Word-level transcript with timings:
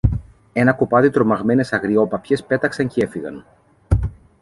Ένα 0.53 0.73
κοπάδι 0.73 1.09
τρομαγμένες 1.09 1.73
αγριόπαπιες 1.73 2.43
πέταξαν 2.43 2.87
κι 2.87 3.01
έφυγαν 3.01 3.45